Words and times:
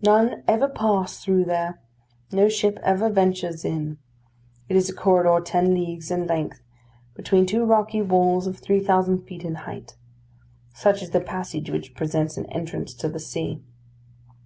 None 0.00 0.42
ever 0.48 0.70
pass 0.70 1.22
through 1.22 1.44
there; 1.44 1.82
no 2.32 2.48
ship 2.48 2.78
ever 2.82 3.10
ventures 3.10 3.62
in. 3.62 3.98
It 4.70 4.74
is 4.76 4.88
a 4.88 4.94
corridor 4.94 5.38
ten 5.44 5.74
leagues 5.74 6.10
in 6.10 6.26
length, 6.26 6.62
between 7.14 7.44
two 7.44 7.62
rocky 7.62 8.00
walls 8.00 8.46
of 8.46 8.56
three 8.56 8.80
thousand 8.80 9.24
feet 9.24 9.44
in 9.44 9.54
height. 9.68 9.98
Such 10.72 11.02
is 11.02 11.10
the 11.10 11.20
passage 11.20 11.68
which 11.68 11.92
presents 11.94 12.38
an 12.38 12.46
entrance 12.46 12.94
to 12.94 13.08
the 13.10 13.20
sea. 13.20 13.60